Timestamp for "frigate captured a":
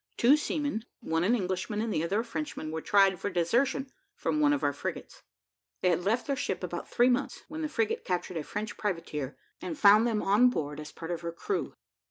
7.69-8.41